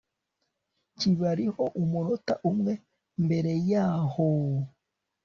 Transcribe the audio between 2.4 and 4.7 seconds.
umwe mbere yahoo